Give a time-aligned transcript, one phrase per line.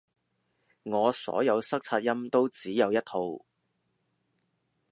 [0.81, 3.37] 我所有塞擦音都只有一套